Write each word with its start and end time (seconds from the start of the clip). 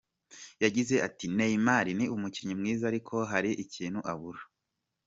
Yagize 0.63 0.95
ati 1.07 1.25
“Neymar 1.37 1.85
ni 1.97 2.05
umukinnyi 2.15 2.53
mwiza 2.59 2.83
ariko 2.91 3.15
hari 3.31 3.51
ikintu 3.63 3.99
abura. 4.11 4.43